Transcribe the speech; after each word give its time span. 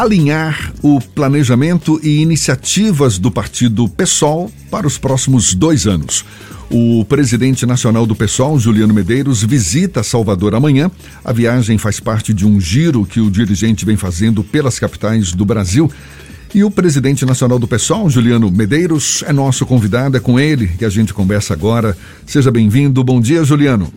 alinhar 0.00 0.72
o 0.82 0.98
planejamento 0.98 2.00
e 2.02 2.22
iniciativas 2.22 3.18
do 3.18 3.30
partido 3.30 3.86
PSOL 3.86 4.50
para 4.70 4.86
os 4.86 4.96
próximos 4.96 5.52
dois 5.52 5.86
anos. 5.86 6.24
O 6.70 7.04
presidente 7.04 7.66
nacional 7.66 8.06
do 8.06 8.16
PSOL, 8.16 8.58
Juliano 8.58 8.94
Medeiros, 8.94 9.42
visita 9.42 10.02
Salvador 10.02 10.54
amanhã. 10.54 10.90
A 11.22 11.34
viagem 11.34 11.76
faz 11.76 12.00
parte 12.00 12.32
de 12.32 12.46
um 12.46 12.58
giro 12.58 13.04
que 13.04 13.20
o 13.20 13.30
dirigente 13.30 13.84
vem 13.84 13.94
fazendo 13.94 14.42
pelas 14.42 14.78
capitais 14.78 15.32
do 15.32 15.44
Brasil. 15.44 15.90
E 16.54 16.64
o 16.64 16.70
presidente 16.70 17.26
nacional 17.26 17.58
do 17.58 17.68
PSOL, 17.68 18.08
Juliano 18.08 18.50
Medeiros, 18.50 19.22
é 19.26 19.34
nosso 19.34 19.66
convidado, 19.66 20.16
é 20.16 20.20
com 20.20 20.40
ele 20.40 20.66
que 20.66 20.84
a 20.86 20.90
gente 20.90 21.12
conversa 21.12 21.52
agora. 21.52 21.94
Seja 22.24 22.50
bem-vindo. 22.50 23.04
Bom 23.04 23.20
dia, 23.20 23.44
Juliano. 23.44 23.92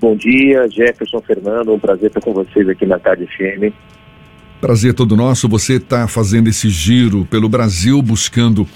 Bom 0.00 0.16
dia, 0.16 0.68
Jefferson 0.68 1.20
Fernando. 1.20 1.72
Um 1.72 1.78
prazer 1.78 2.08
estar 2.08 2.20
com 2.20 2.32
vocês 2.32 2.68
aqui 2.68 2.84
na 2.84 2.98
Tarde 2.98 3.24
FM. 3.26 3.72
Prazer 4.60 4.92
todo 4.92 5.16
nosso. 5.16 5.48
Você 5.48 5.74
está 5.74 6.08
fazendo 6.08 6.48
esse 6.48 6.68
giro 6.68 7.24
pelo 7.26 7.48
Brasil 7.48 8.02
buscando 8.02 8.66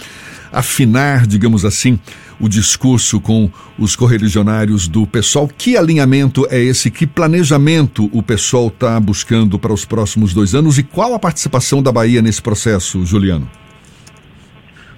afinar, 0.53 1.27
digamos 1.27 1.65
assim, 1.65 1.99
o 2.39 2.49
discurso 2.49 3.21
com 3.21 3.51
os 3.79 3.97
correligionários 3.97 4.87
do 4.87 5.07
PSOL. 5.07 5.49
Que 5.49 5.77
alinhamento 5.77 6.47
é 6.51 6.61
esse? 6.61 6.91
Que 6.91 7.07
planejamento 7.07 8.09
o 8.13 8.23
PSOL 8.23 8.69
está 8.69 9.01
buscando 9.01 9.59
para 9.59 9.73
os 9.73 9.85
próximos 9.85 10.33
dois 10.33 10.55
anos 10.55 10.79
e 10.79 10.85
qual 10.85 11.15
a 11.15 11.19
participação 11.19 11.83
da 11.83 11.91
Bahia 11.91 12.23
nesse 12.23 12.43
processo, 12.43 13.05
Juliano? 13.05 13.49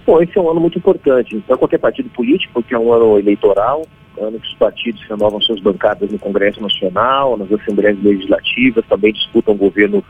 Bom, 0.07 0.21
esse 0.21 0.37
é 0.37 0.41
um 0.41 0.51
ano 0.51 0.61
muito 0.61 0.77
importante. 0.77 1.35
Então, 1.35 1.57
qualquer 1.57 1.79
partido 1.79 2.11
político, 2.11 2.53
porque 2.53 2.75
é 2.75 2.79
um 2.79 2.93
ano 2.93 3.19
eleitoral, 3.19 3.87
ano 4.21 4.39
que 4.39 4.47
os 4.47 4.55
partidos 4.55 5.03
renovam 5.09 5.41
suas 5.41 5.61
bancadas 5.61 6.11
no 6.11 6.19
Congresso 6.19 6.61
Nacional, 6.61 7.39
nas 7.39 7.51
Assembleias 7.51 7.97
Legislativas, 8.03 8.85
também 8.87 9.15
disputam 9.15 9.55
o 9.55 9.57
governo 9.57 10.05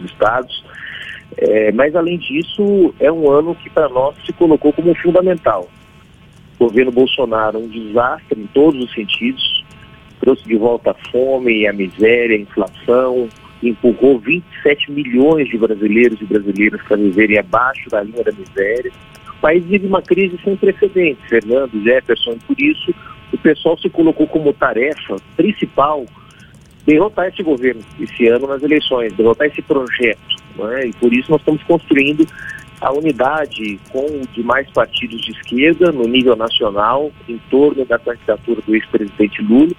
dos 0.00 0.10
estados. 0.10 0.64
É, 1.36 1.70
mas, 1.72 1.94
além 1.94 2.18
disso, 2.18 2.94
é 2.98 3.10
um 3.10 3.30
ano 3.30 3.54
que 3.54 3.70
para 3.70 3.88
nós 3.88 4.16
se 4.24 4.32
colocou 4.32 4.72
como 4.72 4.94
fundamental. 4.96 5.68
O 6.58 6.64
governo 6.66 6.90
Bolsonaro, 6.90 7.58
um 7.58 7.68
desastre 7.68 8.40
em 8.40 8.46
todos 8.48 8.82
os 8.82 8.92
sentidos, 8.92 9.64
trouxe 10.20 10.44
de 10.44 10.56
volta 10.56 10.90
a 10.90 11.10
fome, 11.10 11.66
a 11.66 11.72
miséria, 11.72 12.36
a 12.36 12.40
inflação, 12.40 13.28
empurrou 13.62 14.18
27 14.18 14.90
milhões 14.90 15.48
de 15.48 15.56
brasileiros 15.56 16.20
e 16.20 16.24
brasileiras 16.24 16.80
para 16.82 16.96
viverem 16.96 17.38
abaixo 17.38 17.88
da 17.88 18.02
linha 18.02 18.24
da 18.24 18.32
miséria. 18.32 18.90
O 19.28 19.40
país 19.40 19.64
vive 19.64 19.86
uma 19.86 20.02
crise 20.02 20.38
sem 20.44 20.56
precedentes, 20.56 21.24
Fernando, 21.28 21.82
Jefferson, 21.82 22.32
e 22.32 22.38
por 22.40 22.60
isso 22.60 22.94
o 23.32 23.38
pessoal 23.38 23.78
se 23.78 23.88
colocou 23.88 24.26
como 24.26 24.52
tarefa 24.52 25.16
principal 25.36 26.04
derrotar 26.86 27.28
esse 27.28 27.42
governo 27.42 27.82
esse 27.98 28.26
ano 28.28 28.46
nas 28.46 28.62
eleições, 28.62 29.12
derrotar 29.14 29.46
esse 29.46 29.62
projeto. 29.62 30.20
Né? 30.56 30.86
E 30.86 30.92
por 30.94 31.12
isso 31.12 31.30
nós 31.30 31.40
estamos 31.40 31.62
construindo 31.64 32.26
a 32.80 32.92
unidade 32.92 33.78
com 33.90 34.06
demais 34.32 34.68
partidos 34.70 35.20
de 35.20 35.32
esquerda 35.32 35.92
no 35.92 36.04
nível 36.04 36.34
nacional, 36.34 37.12
em 37.28 37.38
torno 37.50 37.84
da 37.84 37.98
candidatura 37.98 38.62
do 38.62 38.74
ex-presidente 38.74 39.42
Lula. 39.42 39.72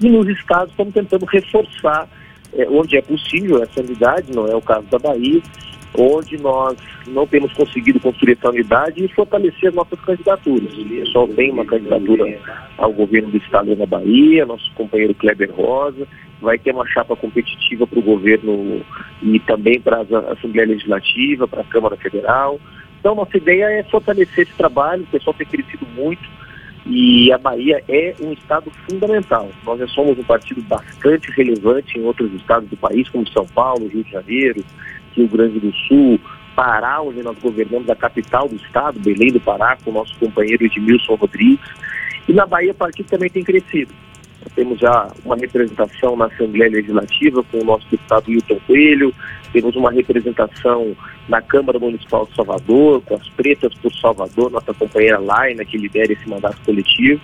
E 0.00 0.08
nos 0.08 0.28
estados 0.28 0.70
estamos 0.70 0.92
tentando 0.92 1.24
reforçar, 1.24 2.08
é, 2.54 2.68
onde 2.68 2.96
é 2.96 3.02
possível, 3.02 3.62
essa 3.62 3.80
unidade, 3.80 4.34
não 4.34 4.46
é 4.48 4.56
o 4.56 4.60
caso 4.60 4.86
da 4.88 4.98
Bahia, 4.98 5.40
onde 5.98 6.38
nós 6.38 6.76
não 7.06 7.26
temos 7.26 7.52
conseguido 7.52 8.00
construir 8.00 8.32
essa 8.32 8.50
unidade 8.50 9.04
e 9.04 9.08
fortalecer 9.08 9.68
as 9.68 9.74
nossas 9.74 10.00
candidaturas. 10.00 10.72
O 10.72 10.88
pessoal 10.88 11.28
tem 11.28 11.50
uma 11.50 11.64
candidatura 11.64 12.38
ao 12.78 12.92
governo 12.92 13.30
do 13.30 13.36
estado 13.36 13.74
da 13.76 13.86
Bahia, 13.86 14.46
nosso 14.46 14.70
companheiro 14.74 15.14
Kleber 15.14 15.52
Rosa, 15.52 16.06
vai 16.40 16.58
ter 16.58 16.74
uma 16.74 16.86
chapa 16.86 17.14
competitiva 17.14 17.86
para 17.86 17.98
o 17.98 18.02
governo 18.02 18.82
e 19.22 19.38
também 19.40 19.80
para 19.80 19.98
a 19.98 20.32
Assembleia 20.32 20.68
Legislativa, 20.68 21.46
para 21.46 21.60
a 21.60 21.64
Câmara 21.64 21.96
Federal. 21.96 22.60
Então, 22.98 23.14
nossa 23.14 23.36
ideia 23.36 23.66
é 23.66 23.82
fortalecer 23.84 24.44
esse 24.44 24.56
trabalho, 24.56 25.02
o 25.04 25.06
pessoal 25.06 25.34
tem 25.34 25.46
crescido 25.46 25.86
muito 25.94 26.22
e 26.84 27.32
a 27.32 27.38
Bahia 27.38 27.82
é 27.88 28.14
um 28.20 28.32
estado 28.32 28.70
fundamental. 28.88 29.48
Nós 29.64 29.78
já 29.78 29.86
somos 29.88 30.18
um 30.18 30.24
partido 30.24 30.60
bastante 30.62 31.30
relevante 31.30 31.98
em 31.98 32.02
outros 32.02 32.32
estados 32.34 32.68
do 32.68 32.76
país, 32.76 33.08
como 33.08 33.28
São 33.28 33.46
Paulo, 33.46 33.88
Rio 33.88 34.04
de 34.04 34.10
Janeiro, 34.10 34.64
Rio 35.14 35.28
Grande 35.28 35.60
do 35.60 35.72
Sul, 35.88 36.18
Pará, 36.54 37.00
onde 37.00 37.22
nós 37.22 37.36
governamos 37.38 37.88
a 37.88 37.96
capital 37.96 38.48
do 38.48 38.56
estado, 38.56 39.00
Belém 39.00 39.32
do 39.32 39.40
Pará, 39.40 39.76
com 39.82 39.90
o 39.90 39.94
nosso 39.94 40.14
companheiro 40.18 40.64
Edmilson 40.64 41.14
Rodrigues. 41.14 41.66
E 42.28 42.32
na 42.32 42.46
Bahia 42.46 42.72
o 42.72 42.74
partido 42.74 43.08
também 43.08 43.30
tem 43.30 43.42
crescido. 43.42 43.92
Temos 44.54 44.78
já 44.78 45.08
uma 45.24 45.36
representação 45.36 46.16
na 46.16 46.26
Assembleia 46.26 46.70
Legislativa 46.70 47.42
com 47.44 47.60
o 47.60 47.64
nosso 47.64 47.86
deputado 47.90 48.30
Hilton 48.30 48.58
Coelho, 48.66 49.14
temos 49.52 49.76
uma 49.76 49.90
representação 49.90 50.96
na 51.28 51.42
Câmara 51.42 51.78
Municipal 51.78 52.26
de 52.26 52.34
Salvador, 52.34 53.02
com 53.02 53.14
as 53.14 53.28
pretas 53.30 53.74
por 53.74 53.92
Salvador, 53.94 54.50
nossa 54.50 54.72
companheira 54.72 55.18
Laina, 55.18 55.64
que 55.64 55.76
lidera 55.76 56.12
esse 56.12 56.28
mandato 56.28 56.58
coletivo. 56.64 57.20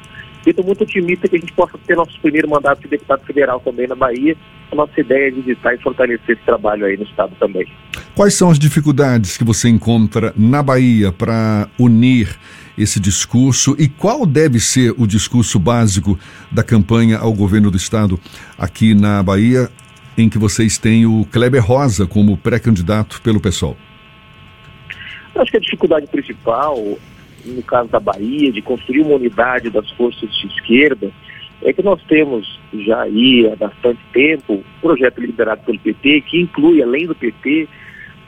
E 0.49 0.51
estou 0.51 0.65
muito 0.65 0.83
otimista 0.83 1.29
que 1.29 1.37
a 1.37 1.39
gente 1.39 1.53
possa 1.53 1.77
ter 1.87 1.95
nosso 1.95 2.19
primeiro 2.23 2.49
mandato 2.49 2.81
de 2.81 2.89
deputado 2.89 3.23
federal 3.27 3.61
também 3.61 3.87
na 3.87 3.95
Bahia. 3.95 4.35
A 4.73 4.75
nossa 4.75 4.99
ideia 4.99 5.29
é 5.29 5.31
visitar 5.31 5.75
e 5.75 5.79
fortalecer 5.83 6.37
esse 6.37 6.43
trabalho 6.43 6.87
aí 6.87 6.97
no 6.97 7.03
Estado 7.03 7.35
também. 7.39 7.71
Quais 8.15 8.33
são 8.33 8.49
as 8.49 8.59
dificuldades 8.59 9.37
que 9.37 9.45
você 9.45 9.69
encontra 9.69 10.33
na 10.35 10.63
Bahia 10.63 11.13
para 11.13 11.69
unir 11.79 12.35
esse 12.79 12.99
discurso 12.99 13.77
e 13.79 13.89
qual 13.89 14.25
deve 14.25 14.59
ser 14.59 14.95
o 14.97 15.07
discurso 15.07 15.59
básico 15.59 16.19
da 16.51 16.63
campanha 16.63 17.19
ao 17.19 17.35
governo 17.35 17.71
do 17.71 17.77
Estado 17.77 18.19
aqui 18.57 18.95
na 18.95 19.23
Bahia, 19.23 19.69
em 20.17 20.31
que 20.31 20.39
vocês 20.39 20.79
têm 20.79 21.05
o 21.05 21.27
Kleber 21.31 21.63
Rosa 21.63 22.07
como 22.07 22.39
pré-candidato 22.39 23.21
pelo 23.21 23.39
PSOL? 23.39 23.77
Acho 25.35 25.51
que 25.51 25.59
a 25.59 25.61
dificuldade 25.61 26.07
principal 26.07 26.97
no 27.55 27.63
caso 27.63 27.89
da 27.89 28.01
Bahia, 28.01 28.53
de 28.53 28.63
construir 28.63 29.01
uma 29.01 29.17
unidade 29.17 29.71
das 29.71 29.89
forças 29.93 30.31
de 30.39 30.47
esquerda, 30.47 31.11
é 31.63 31.73
que 31.73 31.83
nós 31.83 32.01
temos 32.05 32.59
já 32.73 33.03
aí 33.03 33.51
há 33.51 33.57
bastante 33.57 34.01
tempo 34.13 34.55
um 34.55 34.81
projeto 34.81 35.21
liderado 35.21 35.63
pelo 35.65 35.79
PT, 35.79 36.23
que 36.23 36.41
inclui, 36.41 36.83
além 36.83 37.07
do 37.07 37.15
PT, 37.15 37.69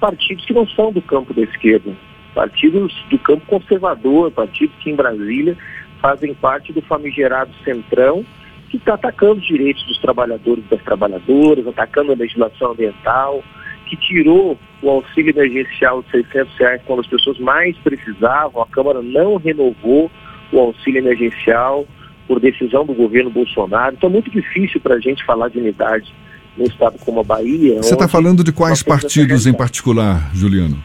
partidos 0.01 0.45
que 0.45 0.53
não 0.53 0.67
são 0.69 0.93
do 0.93 1.03
campo 1.03 1.33
da 1.33 1.43
esquerda, 1.43 1.93
partidos 2.35 2.93
do 3.11 3.19
campo 3.19 3.45
conservador, 3.47 4.31
partidos 4.33 4.75
que 4.81 4.91
em 4.91 4.97
Brasília 4.97 5.57
fazem 6.01 6.35
parte 6.35 6.73
do 6.73 6.81
famigerado 6.83 7.53
Centrão, 7.65 8.25
que 8.71 8.77
está 8.77 8.95
atacando 8.95 9.41
os 9.41 9.47
direitos 9.47 9.85
dos 9.87 9.99
trabalhadores 9.99 10.65
e 10.65 10.71
das 10.71 10.83
trabalhadoras, 10.83 11.67
atacando 11.67 12.13
a 12.13 12.17
legislação 12.17 12.73
ambiental, 12.73 13.43
que 13.91 13.97
tirou 13.97 14.57
o 14.81 14.89
auxílio 14.89 15.31
emergencial 15.31 16.03
de 16.03 16.11
600 16.13 16.57
reais 16.57 16.83
quando 16.87 17.01
as 17.01 17.07
pessoas 17.09 17.39
mais 17.41 17.77
precisavam. 17.79 18.63
A 18.63 18.67
Câmara 18.67 19.03
não 19.03 19.37
renovou 19.37 20.11
o 20.53 20.59
auxílio 20.59 20.99
emergencial 20.99 21.87
por 22.29 22.39
decisão 22.39 22.87
do 22.87 22.95
governo 22.95 23.31
Bolsonaro. 23.31 23.97
Então 23.97 24.09
é 24.09 24.13
muito 24.13 24.31
difícil 24.31 24.81
para 24.81 24.95
a 24.95 25.01
gente 25.01 25.25
falar 25.25 25.49
de 25.49 25.59
unidade 25.59 26.15
no 26.57 26.65
estado 26.65 26.99
como 27.01 27.21
a 27.21 27.25
Bahia. 27.25 27.83
Você 27.83 27.95
está 27.95 28.07
falando 28.07 28.45
de 28.45 28.53
quais 28.53 28.83
partidos 28.83 29.47
em 29.47 29.53
particular, 29.53 30.31
Juliano? 30.33 30.83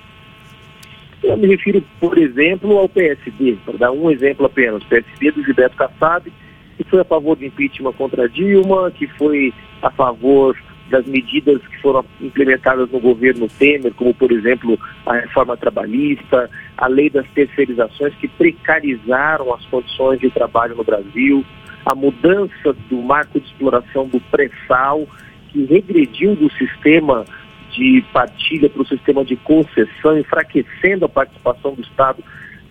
Eu 1.23 1.37
me 1.37 1.47
refiro, 1.47 1.83
por 1.99 2.17
exemplo, 2.17 2.77
ao 2.77 2.89
PSD, 2.89 3.57
para 3.65 3.77
dar 3.77 3.91
um 3.91 4.09
exemplo 4.09 4.45
apenas. 4.45 4.83
O 4.83 4.85
PSD 4.87 5.31
do 5.31 5.43
Gilberto 5.43 5.75
Kassab, 5.75 6.31
que 6.77 6.83
foi 6.83 7.01
a 7.01 7.05
favor 7.05 7.35
do 7.35 7.45
impeachment 7.45 7.93
contra 7.93 8.27
Dilma, 8.27 8.91
que 8.91 9.07
foi 9.07 9.53
a 9.81 9.91
favor 9.91 10.55
das 10.89 11.05
medidas 11.05 11.61
que 11.67 11.81
foram 11.81 12.05
implementadas 12.21 12.89
no 12.91 12.99
governo 12.99 13.47
Temer, 13.47 13.93
como 13.95 14.13
por 14.13 14.31
exemplo 14.31 14.79
a 15.05 15.15
reforma 15.15 15.57
trabalhista, 15.57 16.49
a 16.77 16.87
lei 16.87 17.09
das 17.09 17.27
terceirizações 17.29 18.13
que 18.15 18.27
precarizaram 18.27 19.53
as 19.53 19.65
condições 19.65 20.19
de 20.19 20.29
trabalho 20.29 20.75
no 20.75 20.83
Brasil, 20.83 21.43
a 21.85 21.95
mudança 21.95 22.73
do 22.89 23.01
marco 23.01 23.39
de 23.39 23.47
exploração 23.47 24.07
do 24.07 24.19
pré-sal, 24.19 25.07
que 25.49 25.65
regrediu 25.65 26.35
do 26.35 26.51
sistema 26.53 27.25
de 27.71 28.03
partilha 28.13 28.69
para 28.69 28.81
o 28.81 28.87
sistema 28.87 29.25
de 29.25 29.35
concessão, 29.37 30.17
enfraquecendo 30.17 31.05
a 31.05 31.09
participação 31.09 31.73
do 31.73 31.81
Estado 31.81 32.23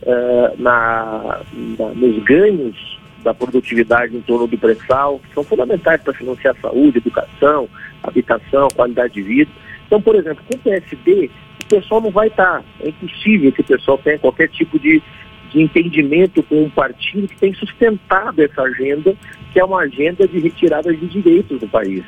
uh, 0.03 0.63
na, 0.63 1.41
na, 1.79 1.89
nos 1.95 2.23
ganhos 2.25 2.99
da 3.25 3.33
produtividade 3.33 4.15
em 4.15 4.21
torno 4.21 4.47
do 4.47 4.59
pré-sal, 4.59 5.21
são 5.33 5.43
fundamentais 5.43 6.01
para 6.03 6.13
financiar 6.13 6.55
saúde, 6.61 6.99
educação, 6.99 7.69
habitação, 8.03 8.69
qualidade 8.77 9.15
de 9.15 9.23
vida. 9.23 9.51
Então, 9.87 10.01
por 10.01 10.15
exemplo, 10.15 10.45
com 10.47 10.55
o 10.55 10.61
PSD, 10.61 11.31
o 11.63 11.67
pessoal 11.67 12.03
não 12.03 12.11
vai 12.11 12.29
estar. 12.29 12.63
É 12.81 12.91
impossível 12.91 13.51
que 13.51 13.63
o 13.63 13.65
pessoal 13.65 13.99
tenha 13.99 14.19
qualquer 14.19 14.49
tipo 14.51 14.79
de, 14.79 15.03
de 15.51 15.63
entendimento 15.63 16.43
com 16.43 16.65
um 16.65 16.71
partido 16.71 17.27
que 17.27 17.37
tem 17.39 17.55
sustentado 17.55 18.41
essa 18.43 18.63
agenda, 18.63 19.17
que 19.53 19.59
é 19.59 19.65
uma 19.65 19.81
agenda 19.81 20.29
de 20.29 20.39
retirada 20.39 20.93
de 20.95 21.07
direitos 21.07 21.59
do 21.59 21.67
país. 21.67 22.05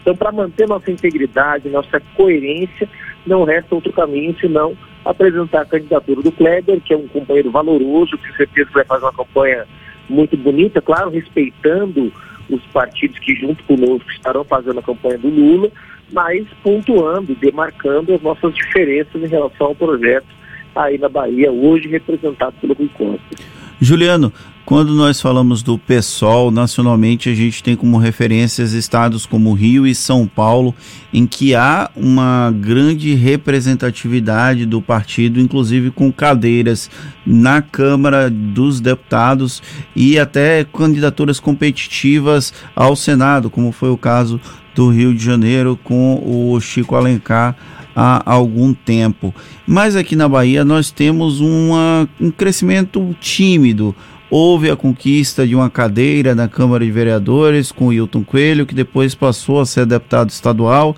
Então, 0.00 0.16
para 0.16 0.32
manter 0.32 0.68
nossa 0.68 0.90
integridade, 0.90 1.68
nossa 1.68 2.00
coerência, 2.16 2.88
não 3.26 3.44
resta 3.44 3.74
outro 3.74 3.92
caminho 3.92 4.36
senão 4.40 4.76
apresentar 5.04 5.62
a 5.62 5.66
candidatura 5.66 6.22
do 6.22 6.32
Kleber, 6.32 6.80
que 6.80 6.94
é 6.94 6.96
um 6.96 7.08
companheiro 7.08 7.50
valoroso, 7.50 8.16
que 8.18 8.36
certeza 8.36 8.70
vai 8.72 8.84
fazer 8.84 9.04
uma 9.04 9.12
campanha 9.12 9.66
muito 10.12 10.36
bonita, 10.36 10.80
claro, 10.80 11.10
respeitando 11.10 12.12
os 12.48 12.62
partidos 12.66 13.18
que 13.18 13.34
junto 13.34 13.62
conosco 13.64 14.10
estarão 14.10 14.44
fazendo 14.44 14.78
a 14.78 14.82
campanha 14.82 15.18
do 15.18 15.28
Lula, 15.28 15.70
mas 16.12 16.46
pontuando, 16.62 17.34
demarcando 17.34 18.14
as 18.14 18.20
nossas 18.20 18.54
diferenças 18.54 19.22
em 19.22 19.26
relação 19.26 19.68
ao 19.68 19.74
projeto 19.74 20.26
aí 20.74 20.98
na 20.98 21.08
Bahia, 21.08 21.50
hoje 21.50 21.88
representado 21.88 22.54
pelo 22.60 22.74
Rui 22.74 22.90
Costa. 22.94 23.44
Juliano, 23.82 24.32
quando 24.64 24.94
nós 24.94 25.20
falamos 25.20 25.60
do 25.60 25.76
PSOL, 25.76 26.52
nacionalmente 26.52 27.28
a 27.28 27.34
gente 27.34 27.64
tem 27.64 27.74
como 27.74 27.98
referências 27.98 28.74
estados 28.74 29.26
como 29.26 29.52
Rio 29.54 29.84
e 29.84 29.92
São 29.92 30.24
Paulo, 30.24 30.72
em 31.12 31.26
que 31.26 31.52
há 31.52 31.90
uma 31.96 32.54
grande 32.56 33.12
representatividade 33.14 34.66
do 34.66 34.80
partido, 34.80 35.40
inclusive 35.40 35.90
com 35.90 36.12
cadeiras 36.12 36.88
na 37.26 37.60
Câmara 37.60 38.30
dos 38.30 38.80
Deputados 38.80 39.60
e 39.96 40.16
até 40.16 40.62
candidaturas 40.62 41.40
competitivas 41.40 42.54
ao 42.76 42.94
Senado, 42.94 43.50
como 43.50 43.72
foi 43.72 43.90
o 43.90 43.98
caso 43.98 44.40
do 44.74 44.90
Rio 44.90 45.14
de 45.14 45.24
Janeiro 45.24 45.78
com 45.82 46.22
o 46.24 46.60
Chico 46.60 46.94
Alencar 46.94 47.56
há 47.94 48.22
algum 48.24 48.72
tempo. 48.72 49.34
Mas 49.66 49.96
aqui 49.96 50.16
na 50.16 50.28
Bahia 50.28 50.64
nós 50.64 50.90
temos 50.90 51.40
uma, 51.40 52.08
um 52.20 52.30
crescimento 52.30 53.14
tímido. 53.20 53.94
Houve 54.30 54.70
a 54.70 54.76
conquista 54.76 55.46
de 55.46 55.54
uma 55.54 55.68
cadeira 55.68 56.34
na 56.34 56.48
Câmara 56.48 56.84
de 56.84 56.90
Vereadores 56.90 57.70
com 57.70 57.92
Hilton 57.92 58.24
Coelho, 58.24 58.64
que 58.64 58.74
depois 58.74 59.14
passou 59.14 59.60
a 59.60 59.66
ser 59.66 59.84
deputado 59.84 60.30
estadual. 60.30 60.96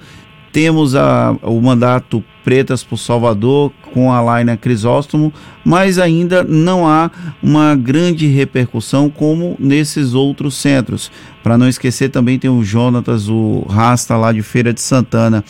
Temos 0.54 0.94
a, 0.94 1.36
o 1.42 1.60
mandato 1.60 2.22
Pretas 2.44 2.84
por 2.84 2.96
Salvador 2.96 3.72
com 3.92 4.12
a 4.12 4.20
Laina 4.20 4.56
Crisóstomo, 4.56 5.32
mas 5.64 5.98
ainda 5.98 6.44
não 6.44 6.86
há 6.86 7.10
uma 7.42 7.74
grande 7.74 8.28
repercussão 8.28 9.10
como 9.10 9.56
nesses 9.58 10.14
outros 10.14 10.54
centros. 10.54 11.10
Para 11.42 11.58
não 11.58 11.68
esquecer, 11.68 12.08
também 12.10 12.38
tem 12.38 12.48
o 12.48 12.62
Jonatas, 12.62 13.28
o 13.28 13.66
Rasta 13.68 14.16
lá 14.16 14.30
de 14.30 14.42
Feira 14.42 14.72
de 14.72 14.80
Santana 14.80 15.42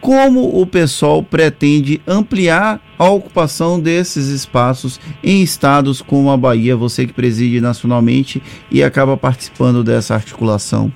como 0.00 0.58
o 0.58 0.64
pessoal 0.64 1.22
pretende 1.22 2.00
ampliar 2.06 2.80
a 2.98 3.10
ocupação 3.10 3.78
desses 3.78 4.28
espaços 4.28 4.98
em 5.22 5.42
estados 5.42 6.00
como 6.00 6.30
a 6.30 6.38
Bahia, 6.38 6.74
você 6.74 7.06
que 7.06 7.12
preside 7.12 7.60
nacionalmente 7.60 8.42
e 8.70 8.82
acaba 8.82 9.14
participando 9.14 9.84
dessa 9.84 10.14
articulação? 10.14 10.90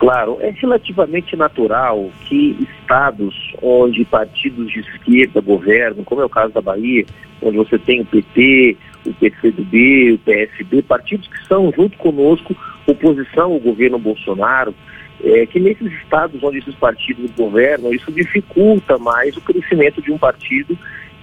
Claro, 0.00 0.38
é 0.40 0.48
relativamente 0.48 1.36
natural 1.36 2.10
que 2.24 2.56
estados 2.80 3.34
onde 3.60 4.02
partidos 4.06 4.72
de 4.72 4.80
esquerda 4.80 5.42
governam, 5.42 6.02
como 6.04 6.22
é 6.22 6.24
o 6.24 6.28
caso 6.28 6.54
da 6.54 6.62
Bahia, 6.62 7.04
onde 7.42 7.58
você 7.58 7.78
tem 7.78 8.00
o 8.00 8.06
PT, 8.06 8.78
o 9.04 9.12
PCdoB, 9.12 10.12
o 10.12 10.18
PSB, 10.20 10.80
partidos 10.80 11.28
que 11.28 11.46
são, 11.46 11.70
junto 11.76 11.98
conosco, 11.98 12.56
oposição 12.86 13.52
ao 13.52 13.60
governo 13.60 13.98
Bolsonaro, 13.98 14.74
é 15.22 15.44
que 15.44 15.60
nesses 15.60 15.92
estados 15.92 16.42
onde 16.42 16.60
esses 16.60 16.74
partidos 16.76 17.30
governam, 17.32 17.92
isso 17.92 18.10
dificulta 18.10 18.96
mais 18.96 19.36
o 19.36 19.42
crescimento 19.42 20.00
de 20.00 20.10
um 20.10 20.16
partido 20.16 20.78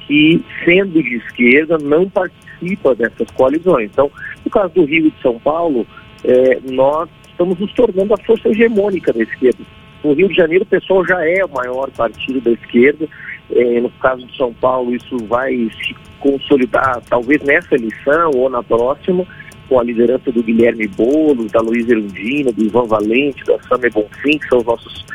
que, 0.05 0.45
sendo 0.63 1.01
de 1.01 1.15
esquerda, 1.15 1.79
não 1.79 2.07
participa 2.07 2.93
dessas 2.93 3.31
coalizões. 3.31 3.89
Então, 3.91 4.11
no 4.45 4.51
caso 4.51 4.71
do 4.75 4.85
Rio 4.85 5.07
e 5.07 5.09
de 5.09 5.19
São 5.19 5.39
Paulo, 5.39 5.87
é, 6.23 6.59
nós 6.71 7.09
estamos 7.37 7.59
nos 7.59 7.71
tornando 7.73 8.15
a 8.15 8.17
força 8.17 8.49
hegemônica 8.49 9.13
da 9.13 9.21
esquerda. 9.21 9.63
No 10.03 10.13
Rio 10.13 10.27
de 10.27 10.35
Janeiro, 10.35 10.63
o 10.63 10.67
pessoal 10.67 11.05
já 11.05 11.23
é 11.23 11.45
o 11.45 11.49
maior 11.49 11.89
partido 11.91 12.41
da 12.41 12.51
esquerda. 12.51 13.07
É, 13.51 13.79
no 13.79 13.89
caso 13.91 14.25
de 14.25 14.35
São 14.35 14.51
Paulo, 14.53 14.95
isso 14.95 15.17
vai 15.27 15.53
se 15.53 15.95
consolidar 16.19 16.99
talvez 17.07 17.41
nessa 17.43 17.75
eleição 17.75 18.31
ou 18.35 18.49
na 18.49 18.63
próxima 18.63 19.25
com 19.69 19.79
a 19.79 19.83
liderança 19.83 20.31
do 20.31 20.41
Guilherme 20.41 20.87
Boulos, 20.87 21.51
da 21.51 21.59
Luiz 21.61 21.87
Erundina, 21.87 22.51
do 22.51 22.63
Ivan 22.63 22.85
Valente, 22.85 23.43
da 23.43 23.59
Samia 23.63 23.89
Bonfim, 23.91 24.39
que 24.39 24.47
são 24.47 24.59
os 24.59 24.65
nossos 24.65 25.05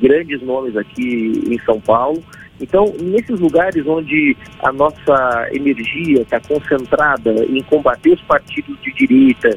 grandes 0.00 0.42
nomes 0.42 0.76
aqui 0.76 1.40
em 1.48 1.58
São 1.60 1.80
Paulo. 1.80 2.22
Então, 2.60 2.92
nesses 3.00 3.40
lugares 3.40 3.86
onde 3.86 4.36
a 4.60 4.72
nossa 4.72 5.48
energia 5.52 6.22
está 6.22 6.40
concentrada 6.40 7.32
em 7.44 7.62
combater 7.62 8.10
os 8.10 8.20
partidos 8.22 8.76
de 8.82 8.92
direita 8.92 9.56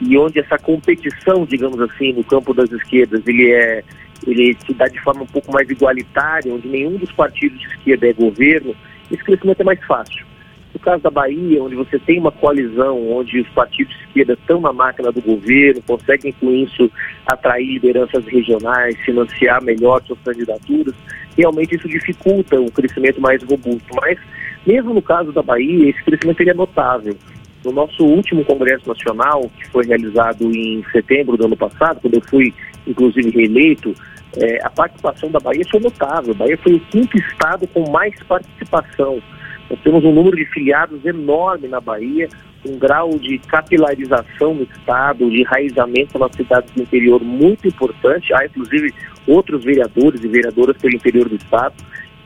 e 0.00 0.16
onde 0.16 0.38
essa 0.38 0.58
competição, 0.58 1.44
digamos 1.44 1.80
assim, 1.80 2.12
no 2.12 2.24
campo 2.24 2.54
das 2.54 2.70
esquerdas, 2.72 3.26
ele 3.26 3.52
é 3.52 3.84
ele 4.26 4.56
se 4.66 4.74
dá 4.74 4.86
de 4.86 5.00
forma 5.00 5.22
um 5.22 5.26
pouco 5.26 5.50
mais 5.52 5.68
igualitária, 5.70 6.52
onde 6.52 6.68
nenhum 6.68 6.96
dos 6.96 7.10
partidos 7.12 7.58
de 7.58 7.66
esquerda 7.68 8.08
é 8.08 8.12
governo, 8.12 8.74
esse 9.10 9.24
crescimento 9.24 9.60
é 9.60 9.64
mais 9.64 9.82
fácil. 9.84 10.26
No 10.72 10.78
caso 10.78 11.02
da 11.02 11.10
Bahia, 11.10 11.62
onde 11.62 11.74
você 11.74 11.98
tem 11.98 12.18
uma 12.18 12.30
coalizão, 12.30 13.10
onde 13.10 13.40
os 13.40 13.48
partidos 13.48 13.96
de 13.96 14.04
esquerda 14.04 14.34
estão 14.34 14.60
na 14.60 14.72
máquina 14.72 15.10
do 15.10 15.20
governo, 15.20 15.82
conseguem 15.82 16.32
com 16.32 16.50
isso 16.52 16.90
atrair 17.26 17.66
lideranças 17.66 18.24
regionais, 18.26 18.96
financiar 19.00 19.62
melhor 19.62 20.00
suas 20.02 20.20
candidaturas, 20.20 20.94
realmente 21.36 21.74
isso 21.74 21.88
dificulta 21.88 22.60
um 22.60 22.68
crescimento 22.68 23.20
mais 23.20 23.42
robusto. 23.42 23.88
Mas, 24.00 24.18
mesmo 24.64 24.94
no 24.94 25.02
caso 25.02 25.32
da 25.32 25.42
Bahia, 25.42 25.90
esse 25.90 26.04
crescimento 26.04 26.40
é 26.42 26.54
notável. 26.54 27.16
No 27.64 27.72
nosso 27.72 28.04
último 28.04 28.44
Congresso 28.44 28.88
Nacional, 28.88 29.50
que 29.58 29.68
foi 29.68 29.86
realizado 29.86 30.50
em 30.54 30.84
setembro 30.92 31.36
do 31.36 31.44
ano 31.46 31.56
passado, 31.56 32.00
quando 32.00 32.14
eu 32.14 32.22
fui, 32.22 32.54
inclusive, 32.86 33.30
reeleito, 33.30 33.94
é, 34.36 34.64
a 34.64 34.70
participação 34.70 35.30
da 35.30 35.38
Bahia 35.40 35.64
foi 35.70 35.80
notável. 35.80 36.32
A 36.32 36.38
Bahia 36.38 36.58
foi 36.58 36.74
o 36.74 36.80
quinto 36.80 37.18
estado 37.18 37.66
com 37.68 37.90
mais 37.90 38.14
participação 38.22 39.20
nós 39.70 39.78
temos 39.84 40.04
um 40.04 40.12
número 40.12 40.36
de 40.36 40.44
filiados 40.46 41.04
enorme 41.06 41.68
na 41.68 41.80
Bahia, 41.80 42.28
um 42.66 42.76
grau 42.76 43.10
de 43.10 43.38
capilarização 43.38 44.52
no 44.52 44.64
Estado, 44.64 45.30
de 45.30 45.42
enraizamento 45.42 46.18
nas 46.18 46.32
cidades 46.32 46.74
do 46.74 46.82
interior 46.82 47.22
muito 47.22 47.68
importante. 47.68 48.34
Há, 48.34 48.44
inclusive, 48.46 48.92
outros 49.28 49.62
vereadores 49.64 50.24
e 50.24 50.28
vereadoras 50.28 50.76
pelo 50.76 50.96
interior 50.96 51.28
do 51.28 51.36
Estado. 51.36 51.74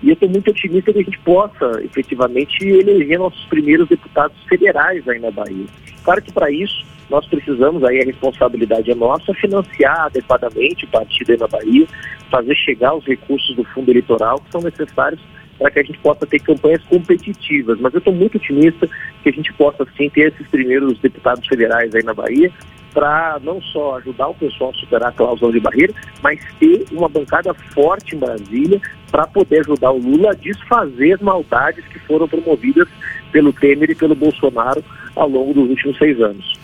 E 0.04 0.10
eu 0.10 0.12
estou 0.12 0.28
muito 0.28 0.50
otimista 0.50 0.92
que 0.92 0.98
a 0.98 1.02
gente 1.02 1.18
possa, 1.20 1.80
efetivamente, 1.82 2.62
eleger 2.62 3.18
nossos 3.18 3.42
primeiros 3.46 3.88
deputados 3.88 4.36
federais 4.46 5.08
aí 5.08 5.18
na 5.18 5.30
Bahia. 5.30 5.64
Claro 6.04 6.20
que, 6.20 6.30
para 6.30 6.50
isso, 6.50 6.84
nós 7.08 7.26
precisamos, 7.26 7.82
aí 7.82 8.02
a 8.02 8.04
responsabilidade 8.04 8.90
é 8.90 8.94
nossa, 8.94 9.32
financiar 9.32 10.02
adequadamente 10.02 10.84
o 10.84 10.88
partido 10.88 11.32
aí 11.32 11.38
na 11.38 11.48
Bahia, 11.48 11.86
fazer 12.30 12.54
chegar 12.54 12.94
os 12.94 13.06
recursos 13.06 13.56
do 13.56 13.64
fundo 13.64 13.90
eleitoral 13.90 14.38
que 14.40 14.52
são 14.52 14.60
necessários 14.60 15.22
para 15.58 15.70
que 15.70 15.78
a 15.78 15.82
gente 15.82 15.98
possa 16.00 16.26
ter 16.26 16.40
campanhas 16.40 16.82
competitivas. 16.84 17.80
Mas 17.80 17.94
eu 17.94 17.98
estou 17.98 18.12
muito 18.12 18.36
otimista 18.36 18.86
que 19.22 19.30
a 19.30 19.32
gente 19.32 19.54
possa 19.54 19.86
sim 19.96 20.10
ter 20.10 20.34
esses 20.34 20.46
primeiros 20.48 20.98
deputados 20.98 21.46
federais 21.46 21.94
aí 21.94 22.02
na 22.02 22.12
Bahia 22.12 22.52
para 22.94 23.38
não 23.42 23.60
só 23.60 23.96
ajudar 23.96 24.28
o 24.28 24.34
pessoal 24.34 24.70
a 24.70 24.78
superar 24.78 25.08
a 25.08 25.12
cláusula 25.12 25.52
de 25.52 25.60
barreira, 25.60 25.92
mas 26.22 26.40
ter 26.58 26.86
uma 26.92 27.08
bancada 27.08 27.52
forte 27.74 28.14
em 28.14 28.18
Brasília 28.18 28.80
para 29.10 29.26
poder 29.26 29.60
ajudar 29.60 29.90
o 29.90 29.98
Lula 29.98 30.30
a 30.30 30.34
desfazer 30.34 31.14
as 31.14 31.20
maldades 31.20 31.84
que 31.86 31.98
foram 31.98 32.28
promovidas 32.28 32.88
pelo 33.32 33.52
Temer 33.52 33.90
e 33.90 33.94
pelo 33.94 34.14
Bolsonaro 34.14 34.82
ao 35.16 35.28
longo 35.28 35.52
dos 35.52 35.68
últimos 35.68 35.98
seis 35.98 36.20
anos. 36.20 36.54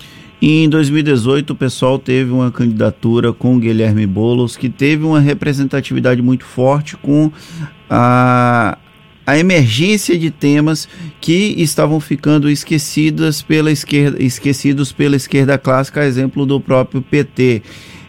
Em 0.43 0.69
2018, 0.71 1.51
o 1.51 1.55
pessoal 1.55 1.99
teve 1.99 2.31
uma 2.31 2.51
candidatura 2.51 3.31
com 3.31 3.59
Guilherme 3.59 4.07
Boulos, 4.07 4.57
que 4.57 4.71
teve 4.71 5.05
uma 5.05 5.21
representatividade 5.21 6.23
muito 6.23 6.47
forte 6.47 6.97
com 6.97 7.31
a, 7.91 8.79
a 9.27 9.39
emergência 9.39 10.19
de 10.19 10.31
temas 10.31 10.89
que 11.21 11.55
estavam 11.59 12.01
ficando 12.01 12.51
esquecidas 12.51 13.43
pela 13.43 13.71
esquerda, 13.71 14.23
esquecidos 14.23 14.93
pela 14.93 15.17
esquerda 15.17 15.59
clássica, 15.59 16.05
exemplo 16.05 16.47
do 16.47 16.61
próprio 16.61 17.03
PT. 17.03 17.63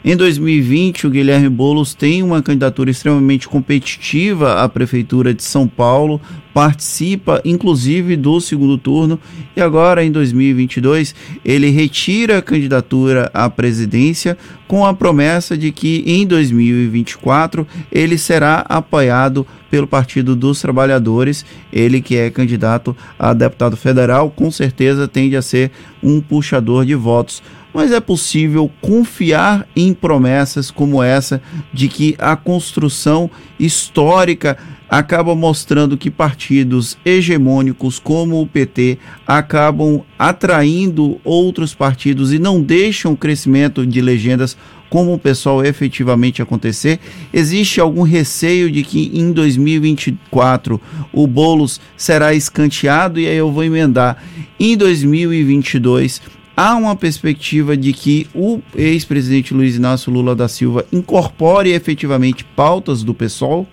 Em 0.03 0.15
2020, 0.15 1.05
o 1.05 1.11
Guilherme 1.11 1.47
Boulos 1.47 1.93
tem 1.93 2.23
uma 2.23 2.41
candidatura 2.41 2.89
extremamente 2.89 3.47
competitiva 3.47 4.63
à 4.63 4.67
Prefeitura 4.67 5.31
de 5.31 5.43
São 5.43 5.67
Paulo, 5.67 6.19
participa 6.51 7.39
inclusive 7.45 8.17
do 8.17 8.41
segundo 8.41 8.79
turno 8.79 9.19
e 9.55 9.61
agora 9.61 10.03
em 10.03 10.11
2022 10.11 11.13
ele 11.45 11.69
retira 11.69 12.39
a 12.39 12.41
candidatura 12.41 13.29
à 13.31 13.47
presidência 13.47 14.35
com 14.67 14.85
a 14.85 14.93
promessa 14.93 15.55
de 15.55 15.71
que 15.71 16.03
em 16.05 16.25
2024 16.25 17.65
ele 17.91 18.17
será 18.17 18.65
apoiado 18.67 19.45
pelo 19.69 19.87
Partido 19.87 20.35
dos 20.35 20.59
Trabalhadores, 20.59 21.45
ele 21.71 22.01
que 22.01 22.17
é 22.17 22.29
candidato 22.29 22.97
a 23.17 23.33
deputado 23.33 23.77
federal, 23.77 24.29
com 24.31 24.49
certeza 24.51 25.07
tende 25.07 25.37
a 25.37 25.41
ser 25.41 25.71
um 26.03 26.19
puxador 26.19 26.85
de 26.85 26.95
votos 26.95 27.41
mas 27.73 27.91
é 27.91 27.99
possível 27.99 28.69
confiar 28.81 29.67
em 29.75 29.93
promessas 29.93 30.69
como 30.69 31.01
essa 31.01 31.41
de 31.73 31.87
que 31.87 32.15
a 32.17 32.35
construção 32.35 33.29
histórica 33.59 34.57
acaba 34.89 35.33
mostrando 35.33 35.97
que 35.97 36.11
partidos 36.11 36.97
hegemônicos 37.05 37.97
como 37.97 38.41
o 38.41 38.45
PT 38.45 38.97
acabam 39.25 40.01
atraindo 40.19 41.17
outros 41.23 41.73
partidos 41.73 42.33
e 42.33 42.39
não 42.39 42.61
deixam 42.61 43.13
o 43.13 43.17
crescimento 43.17 43.87
de 43.87 44.01
legendas 44.01 44.57
como 44.89 45.13
o 45.13 45.17
pessoal 45.17 45.63
efetivamente 45.63 46.41
acontecer? 46.41 46.99
Existe 47.33 47.79
algum 47.79 48.01
receio 48.01 48.69
de 48.69 48.83
que 48.83 49.09
em 49.13 49.31
2024 49.31 50.81
o 51.13 51.25
Bolos 51.25 51.79
será 51.95 52.33
escanteado 52.33 53.17
e 53.17 53.25
aí 53.25 53.37
eu 53.37 53.49
vou 53.49 53.63
emendar 53.63 54.21
em 54.59 54.75
2022 54.75 56.21
há 56.55 56.75
uma 56.75 56.95
perspectiva 56.95 57.75
de 57.75 57.93
que 57.93 58.27
o 58.33 58.61
ex-presidente 58.75 59.53
Luiz 59.53 59.75
Inácio 59.75 60.11
Lula 60.11 60.35
da 60.35 60.47
Silva 60.47 60.85
incorpore 60.91 61.71
efetivamente 61.71 62.43
pautas 62.43 63.03
do 63.03 63.13
PSOL? 63.13 63.67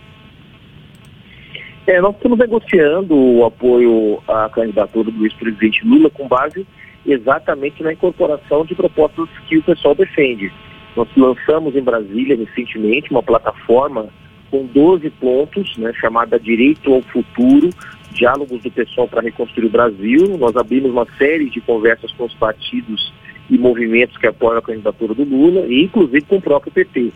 É, 1.86 2.00
nós 2.00 2.14
estamos 2.16 2.38
negociando 2.38 3.14
o 3.14 3.46
apoio 3.46 4.20
à 4.28 4.48
candidatura 4.50 5.10
do 5.10 5.24
ex-presidente 5.24 5.86
Lula 5.86 6.10
com 6.10 6.28
base 6.28 6.66
exatamente 7.06 7.82
na 7.82 7.92
incorporação 7.92 8.64
de 8.64 8.74
propostas 8.74 9.28
que 9.48 9.56
o 9.56 9.62
pessoal 9.62 9.94
defende. 9.94 10.52
Nós 10.94 11.08
lançamos 11.16 11.74
em 11.74 11.82
Brasília 11.82 12.36
recentemente 12.36 13.10
uma 13.10 13.22
plataforma 13.22 14.08
com 14.50 14.66
12 14.66 15.08
pontos, 15.10 15.76
né, 15.76 15.92
chamada 15.94 16.38
Direito 16.38 16.92
ao 16.92 17.02
Futuro, 17.02 17.70
Diálogos 18.12 18.62
do 18.62 18.70
Pessoal 18.70 19.08
para 19.08 19.22
Reconstruir 19.22 19.66
o 19.66 19.70
Brasil. 19.70 20.36
Nós 20.38 20.56
abrimos 20.56 20.90
uma 20.90 21.06
série 21.16 21.48
de 21.48 21.60
conversas 21.60 22.10
com 22.12 22.24
os 22.24 22.34
partidos 22.34 23.12
e 23.50 23.56
movimentos 23.56 24.16
que 24.16 24.26
apoiam 24.26 24.58
a 24.58 24.62
candidatura 24.62 25.14
do 25.14 25.24
Lula, 25.24 25.66
e 25.66 25.84
inclusive 25.84 26.22
com 26.22 26.36
o 26.36 26.42
próprio 26.42 26.72
PT. 26.72 27.12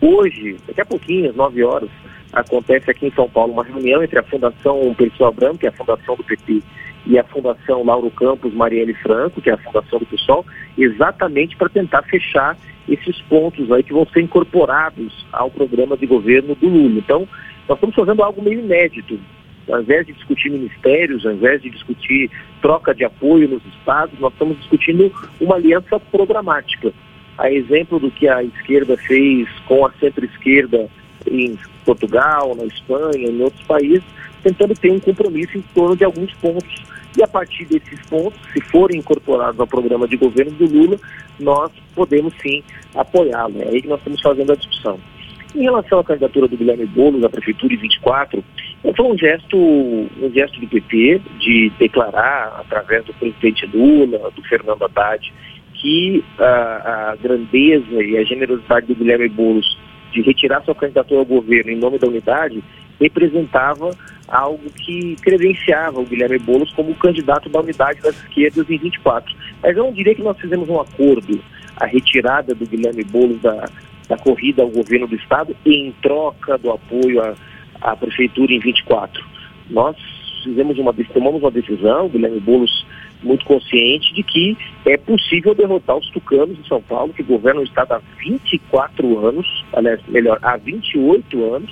Hoje, 0.00 0.56
daqui 0.66 0.80
a 0.80 0.86
pouquinho, 0.86 1.30
às 1.30 1.36
9 1.36 1.62
horas, 1.64 1.90
acontece 2.32 2.90
aqui 2.90 3.06
em 3.06 3.12
São 3.12 3.28
Paulo 3.28 3.52
uma 3.52 3.64
reunião 3.64 4.02
entre 4.02 4.18
a 4.18 4.22
Fundação 4.22 4.94
Pessoal 4.94 5.32
Branco, 5.32 5.58
que 5.58 5.66
é 5.66 5.70
a 5.70 5.72
fundação 5.72 6.16
do 6.16 6.24
PT, 6.24 6.62
e 7.06 7.18
a 7.18 7.24
Fundação 7.24 7.84
Lauro 7.84 8.10
Campos 8.10 8.52
Marielle 8.52 8.94
Franco, 8.94 9.40
que 9.40 9.48
é 9.48 9.54
a 9.54 9.58
fundação 9.58 9.98
do 9.98 10.06
pessoal, 10.06 10.44
exatamente 10.76 11.56
para 11.56 11.68
tentar 11.68 12.02
fechar 12.02 12.56
esses 12.88 13.20
pontos 13.22 13.70
aí 13.70 13.82
que 13.82 13.92
vão 13.92 14.06
ser 14.06 14.22
incorporados 14.22 15.24
ao 15.32 15.50
programa 15.50 15.96
de 15.96 16.06
governo 16.06 16.54
do 16.54 16.68
Lula. 16.68 16.98
Então, 16.98 17.28
nós 17.68 17.76
estamos 17.76 17.94
fazendo 17.94 18.22
algo 18.22 18.42
meio 18.42 18.60
inédito. 18.60 19.18
Ao 19.68 19.80
invés 19.80 20.06
de 20.06 20.12
discutir 20.12 20.50
ministérios, 20.50 21.26
ao 21.26 21.32
invés 21.32 21.60
de 21.60 21.70
discutir 21.70 22.30
troca 22.60 22.94
de 22.94 23.04
apoio 23.04 23.48
nos 23.48 23.64
estados, 23.66 24.18
nós 24.20 24.32
estamos 24.32 24.56
discutindo 24.58 25.12
uma 25.40 25.56
aliança 25.56 25.98
programática. 25.98 26.92
A 27.36 27.50
exemplo 27.50 27.98
do 27.98 28.10
que 28.10 28.28
a 28.28 28.42
esquerda 28.42 28.96
fez 28.96 29.48
com 29.66 29.84
a 29.84 29.92
centro-esquerda 30.00 30.88
em 31.26 31.58
Portugal, 31.84 32.54
na 32.54 32.64
Espanha, 32.64 33.28
em 33.28 33.42
outros 33.42 33.62
países, 33.64 34.04
tentando 34.42 34.74
ter 34.74 34.90
um 34.90 35.00
compromisso 35.00 35.58
em 35.58 35.62
torno 35.74 35.96
de 35.96 36.04
alguns 36.04 36.32
pontos. 36.34 36.84
E 37.16 37.22
a 37.22 37.26
partir 37.26 37.64
desses 37.64 38.00
pontos, 38.08 38.38
se 38.52 38.60
forem 38.60 38.98
incorporados 38.98 39.58
ao 39.58 39.66
programa 39.66 40.06
de 40.06 40.16
governo 40.16 40.52
do 40.52 40.66
Lula, 40.66 40.98
nós 41.40 41.70
podemos 41.94 42.32
sim 42.40 42.62
apoiá-lo. 42.94 43.62
É 43.62 43.68
aí 43.68 43.82
que 43.82 43.88
nós 43.88 43.98
estamos 43.98 44.20
fazendo 44.20 44.52
a 44.52 44.56
discussão. 44.56 45.00
Em 45.54 45.62
relação 45.62 45.98
à 45.98 46.04
candidatura 46.04 46.46
do 46.46 46.56
Guilherme 46.56 46.86
Boulos 46.86 47.24
à 47.24 47.28
Prefeitura 47.30 47.72
em 47.72 47.78
24, 47.78 48.44
foi 48.94 49.06
um 49.06 49.18
gesto, 49.18 49.56
um 49.56 50.30
gesto 50.32 50.60
do 50.60 50.68
PT 50.68 51.20
de 51.40 51.72
declarar, 51.78 52.60
através 52.60 53.04
do 53.04 53.14
presidente 53.14 53.66
Lula, 53.66 54.30
do 54.30 54.42
Fernando 54.42 54.84
Haddad, 54.84 55.32
que 55.74 56.24
a, 56.38 57.10
a 57.10 57.16
grandeza 57.16 58.02
e 58.02 58.16
a 58.16 58.24
generosidade 58.24 58.86
do 58.86 58.94
Guilherme 58.94 59.28
Boulos 59.28 59.76
de 60.12 60.22
retirar 60.22 60.62
sua 60.62 60.74
candidatura 60.74 61.20
ao 61.20 61.26
governo 61.26 61.70
em 61.70 61.76
nome 61.76 61.98
da 61.98 62.06
unidade 62.06 62.62
representava 63.00 63.90
algo 64.28 64.70
que 64.70 65.16
credenciava 65.16 66.00
o 66.00 66.06
Guilherme 66.06 66.38
Boulos 66.38 66.72
como 66.72 66.94
candidato 66.94 67.48
da 67.48 67.60
unidade 67.60 68.00
das 68.00 68.16
esquerdas 68.16 68.68
em 68.70 68.78
24. 68.78 69.34
Mas 69.62 69.76
eu 69.76 69.84
não 69.84 69.92
diria 69.92 70.14
que 70.14 70.22
nós 70.22 70.38
fizemos 70.38 70.68
um 70.68 70.80
acordo, 70.80 71.40
a 71.76 71.86
retirada 71.86 72.54
do 72.54 72.66
Guilherme 72.66 73.04
Boulos 73.04 73.40
da, 73.42 73.68
da 74.08 74.16
corrida 74.16 74.62
ao 74.62 74.70
governo 74.70 75.06
do 75.06 75.16
Estado 75.16 75.54
em 75.64 75.92
troca 76.02 76.56
do 76.56 76.70
apoio 76.70 77.20
à, 77.20 77.34
à 77.80 77.96
prefeitura 77.96 78.52
em 78.52 78.58
24. 78.58 79.24
Nós 79.70 79.96
fizemos 80.42 80.78
uma, 80.78 80.94
tomamos 81.12 81.42
uma 81.42 81.50
decisão, 81.50 82.08
Guilherme 82.08 82.40
Boulos 82.40 82.86
muito 83.22 83.44
consciente 83.44 84.14
de 84.14 84.22
que 84.22 84.56
é 84.84 84.96
possível 84.96 85.54
derrotar 85.54 85.96
os 85.96 86.08
tucanos 86.10 86.56
de 86.56 86.68
São 86.68 86.80
Paulo, 86.82 87.12
que 87.12 87.22
governam 87.22 87.62
o 87.62 87.64
Estado 87.64 87.92
há 87.92 88.00
24 88.18 89.26
anos, 89.26 89.64
aliás, 89.72 90.00
melhor, 90.08 90.38
há 90.42 90.56
28 90.56 91.54
anos, 91.54 91.70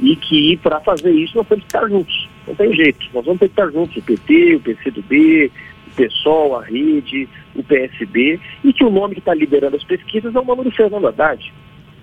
e 0.00 0.16
que 0.16 0.56
para 0.58 0.80
fazer 0.80 1.10
isso 1.10 1.36
nós 1.36 1.46
temos 1.46 1.64
que 1.64 1.76
estar 1.76 1.88
juntos. 1.88 2.28
Não 2.46 2.54
tem 2.54 2.72
jeito, 2.74 3.06
nós 3.12 3.24
vamos 3.24 3.40
ter 3.40 3.48
que 3.48 3.52
estar 3.52 3.70
juntos, 3.70 3.96
o 3.96 4.02
PT, 4.02 4.54
o 4.56 4.60
PCdoB, 4.60 5.52
o 5.88 5.90
PSOL, 5.96 6.58
a 6.58 6.64
Rede, 6.64 7.28
o 7.54 7.62
PSB, 7.62 8.40
e 8.64 8.72
que 8.72 8.84
o 8.84 8.90
nome 8.90 9.14
que 9.14 9.20
está 9.20 9.34
liderando 9.34 9.76
as 9.76 9.84
pesquisas 9.84 10.34
é 10.34 10.40
o 10.40 10.44
nome 10.44 10.64
do 10.64 10.70
Fernando 10.70 11.08
Haddad, 11.08 11.52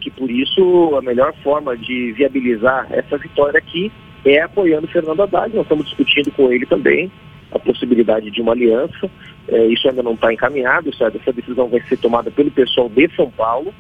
que 0.08 0.12
por 0.12 0.32
isso 0.32 0.96
a 0.96 1.02
melhor 1.02 1.34
forma 1.44 1.76
de 1.76 2.14
viabilizar 2.14 2.88
essa 2.92 3.18
vitória 3.18 3.58
aqui 3.58 3.92
é 4.26 4.42
apoiando 4.42 4.88
Fernando 4.88 5.22
Haddad, 5.22 5.54
nós 5.54 5.66
estamos 5.66 5.86
discutindo 5.86 6.32
com 6.32 6.52
ele 6.52 6.66
também, 6.66 7.12
a 7.52 7.60
possibilidade 7.60 8.32
de 8.32 8.42
uma 8.42 8.54
aliança. 8.54 9.10
É, 9.50 9.66
isso 9.68 9.88
ainda 9.88 10.02
não 10.02 10.14
está 10.14 10.34
encaminhado, 10.34 10.96
sabe? 10.96 11.20
essa 11.22 11.34
decisão 11.34 11.68
vai 11.68 11.82
ser 11.82 11.98
tomada 11.98 12.32
pelo 12.32 12.52
pessoal 12.52 12.90
de 12.90 13.10
São 13.16 13.30
Paulo, 13.32 13.74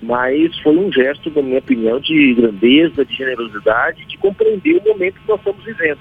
mas 0.00 0.56
foi 0.60 0.76
um 0.76 0.92
gesto, 0.92 1.30
na 1.34 1.42
minha 1.42 1.58
opinião, 1.58 1.98
de 1.98 2.34
grandeza, 2.34 3.04
de 3.04 3.14
generosidade, 3.14 4.04
de 4.06 4.16
compreender 4.18 4.76
o 4.76 4.88
momento 4.88 5.20
que 5.20 5.28
nós 5.28 5.38
estamos 5.38 5.64
vivendo. 5.64 6.00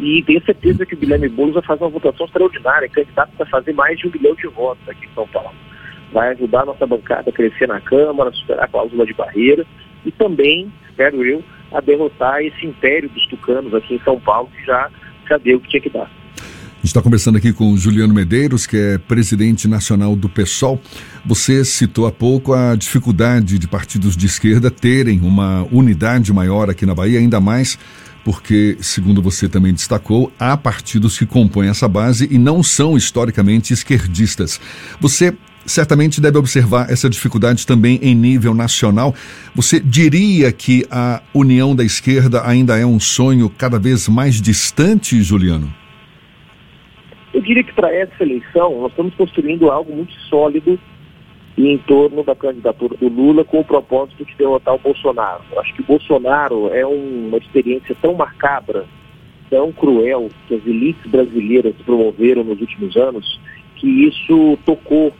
E 0.00 0.22
tenho 0.22 0.42
certeza 0.44 0.84
que 0.84 0.94
o 0.94 0.98
Guilherme 0.98 1.28
Boulos 1.28 1.54
vai 1.54 1.62
fazer 1.62 1.84
uma 1.84 1.90
votação 1.90 2.26
extraordinária, 2.26 2.88
candidato 2.88 3.32
para 3.36 3.46
fazer 3.46 3.72
mais 3.72 3.98
de 3.98 4.08
um 4.08 4.10
milhão 4.10 4.34
de 4.34 4.46
votos 4.48 4.86
aqui 4.88 5.06
em 5.06 5.14
São 5.14 5.26
Paulo. 5.28 5.54
Vai 6.12 6.30
ajudar 6.32 6.62
a 6.62 6.66
nossa 6.66 6.86
bancada 6.86 7.30
a 7.30 7.32
crescer 7.32 7.66
na 7.66 7.80
Câmara, 7.80 8.32
superar 8.32 8.64
a 8.64 8.68
cláusula 8.68 9.04
de 9.06 9.14
barreira 9.14 9.66
e 10.04 10.12
também, 10.12 10.72
espero 10.88 11.24
eu, 11.24 11.42
a 11.72 11.80
derrotar 11.80 12.40
esse 12.42 12.66
império 12.66 13.08
dos 13.08 13.26
tucanos 13.26 13.74
aqui 13.74 13.94
em 13.94 14.00
São 14.00 14.20
Paulo, 14.20 14.48
que 14.56 14.64
já, 14.64 14.90
já 15.28 15.38
deu 15.38 15.58
o 15.58 15.60
que 15.60 15.68
tinha 15.68 15.82
que 15.82 15.90
dar 15.90 16.10
está 16.84 17.00
conversando 17.00 17.38
aqui 17.38 17.52
com 17.52 17.72
o 17.72 17.78
Juliano 17.78 18.12
Medeiros, 18.12 18.66
que 18.66 18.76
é 18.76 18.98
presidente 18.98 19.66
nacional 19.66 20.14
do 20.14 20.28
PSOL. 20.28 20.78
Você 21.24 21.64
citou 21.64 22.06
há 22.06 22.12
pouco 22.12 22.52
a 22.52 22.76
dificuldade 22.76 23.58
de 23.58 23.66
partidos 23.66 24.14
de 24.14 24.26
esquerda 24.26 24.70
terem 24.70 25.20
uma 25.20 25.66
unidade 25.72 26.32
maior 26.32 26.68
aqui 26.68 26.84
na 26.84 26.94
Bahia, 26.94 27.18
ainda 27.18 27.40
mais 27.40 27.78
porque, 28.22 28.78
segundo 28.80 29.20
você 29.20 29.48
também 29.48 29.72
destacou, 29.74 30.32
há 30.38 30.56
partidos 30.56 31.18
que 31.18 31.26
compõem 31.26 31.68
essa 31.68 31.86
base 31.86 32.26
e 32.30 32.38
não 32.38 32.62
são 32.62 32.96
historicamente 32.96 33.72
esquerdistas. 33.74 34.58
Você 34.98 35.34
certamente 35.66 36.20
deve 36.20 36.38
observar 36.38 36.90
essa 36.90 37.08
dificuldade 37.08 37.66
também 37.66 37.98
em 38.02 38.14
nível 38.14 38.54
nacional. 38.54 39.14
Você 39.54 39.80
diria 39.80 40.52
que 40.52 40.84
a 40.90 41.22
união 41.32 41.74
da 41.74 41.84
esquerda 41.84 42.46
ainda 42.46 42.78
é 42.78 42.84
um 42.84 43.00
sonho 43.00 43.50
cada 43.50 43.78
vez 43.78 44.08
mais 44.08 44.40
distante, 44.40 45.22
Juliano? 45.22 45.72
Eu 47.32 47.40
diria 47.40 47.64
que 47.64 47.72
para 47.72 47.92
essa 47.92 48.22
eleição 48.22 48.80
nós 48.80 48.90
estamos 48.90 49.14
construindo 49.14 49.70
algo 49.70 49.94
muito 49.94 50.12
sólido 50.28 50.78
em 51.56 51.78
torno 51.78 52.22
da 52.24 52.34
candidatura 52.34 52.96
do 52.96 53.08
Lula 53.08 53.44
com 53.44 53.60
o 53.60 53.64
propósito 53.64 54.24
de 54.24 54.34
derrotar 54.36 54.74
o 54.74 54.78
Bolsonaro. 54.78 55.42
Eu 55.52 55.60
acho 55.60 55.74
que 55.74 55.82
o 55.82 55.84
Bolsonaro 55.84 56.68
é 56.72 56.86
um, 56.86 57.28
uma 57.28 57.38
experiência 57.38 57.96
tão 58.00 58.14
macabra, 58.14 58.84
tão 59.50 59.72
cruel, 59.72 60.28
que 60.48 60.54
as 60.54 60.66
elites 60.66 61.08
brasileiras 61.10 61.74
promoveram 61.84 62.42
nos 62.42 62.60
últimos 62.60 62.96
anos, 62.96 63.40
que 63.76 63.86
isso 63.86 64.58
tocou 64.64 65.12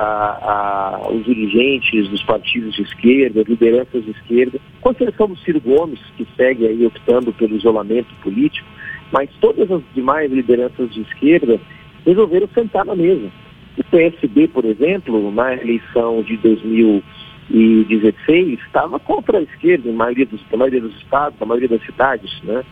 a, 0.00 1.04
a, 1.04 1.08
os 1.10 1.24
dirigentes 1.26 2.08
dos 2.08 2.22
partidos 2.22 2.74
de 2.74 2.80
esquerda, 2.82 3.44
lideranças 3.46 4.02
de 4.02 4.12
esquerda, 4.12 4.58
com 4.80 4.92
exceção 4.92 5.28
do 5.28 5.36
Ciro 5.38 5.60
Gomes, 5.60 6.00
que 6.16 6.26
segue 6.36 6.66
aí 6.66 6.86
optando 6.86 7.34
pelo 7.34 7.54
isolamento 7.54 8.08
político, 8.22 8.66
mas 9.12 9.28
todas 9.42 9.70
as 9.70 9.82
demais 9.94 10.32
lideranças 10.32 10.90
de 10.94 11.02
esquerda 11.02 11.60
resolveram 12.06 12.48
sentar 12.54 12.86
na 12.86 12.96
mesa. 12.96 13.30
O 13.76 13.84
PSB, 13.84 14.48
por 14.48 14.64
exemplo, 14.64 15.30
na 15.30 15.54
eleição 15.54 16.22
de 16.22 16.38
2016, 16.38 18.58
estava 18.60 18.98
contra 18.98 19.36
a 19.38 19.42
esquerda, 19.42 19.90
na 19.90 19.98
maioria 19.98 20.24
dos, 20.24 20.40
na 20.50 20.56
maioria 20.56 20.80
dos 20.80 20.96
estados, 20.96 21.38
na 21.38 21.44
maioria 21.44 21.68
das 21.68 21.84
cidades, 21.84 22.40
né? 22.42 22.64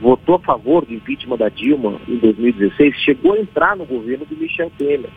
votou 0.00 0.34
a 0.34 0.40
favor 0.40 0.84
do 0.84 0.92
impeachment 0.92 1.36
da 1.36 1.48
Dilma 1.48 2.00
em 2.08 2.16
2016, 2.16 2.96
chegou 2.96 3.34
a 3.34 3.38
entrar 3.38 3.76
no 3.76 3.84
governo 3.84 4.24
do 4.24 4.36
Michel 4.36 4.72
Temer. 4.76 5.08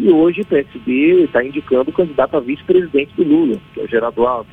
E 0.00 0.08
hoje 0.08 0.40
o 0.40 0.46
PSB 0.46 1.24
está 1.24 1.44
indicando 1.44 1.90
o 1.90 1.92
candidato 1.92 2.34
a 2.34 2.40
vice-presidente 2.40 3.12
do 3.14 3.22
Lula, 3.22 3.58
que 3.74 3.80
é 3.80 3.84
o 3.84 3.86
Gerardo 3.86 4.26
Alves. 4.26 4.50